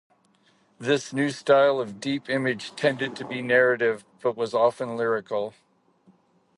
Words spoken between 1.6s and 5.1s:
of Deep Image tended to be narrative, but was often